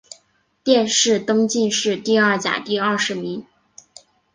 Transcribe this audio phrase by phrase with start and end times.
[0.63, 3.45] 殿试登进士第二甲第二十名。